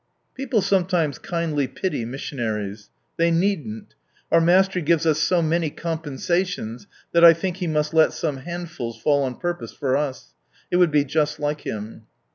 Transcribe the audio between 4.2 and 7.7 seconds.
Our Master gives us so many compensations that I think He